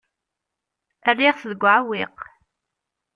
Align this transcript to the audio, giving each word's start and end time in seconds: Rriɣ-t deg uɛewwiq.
Rriɣ-t 1.11 1.43
deg 1.51 1.61
uɛewwiq. 1.63 2.17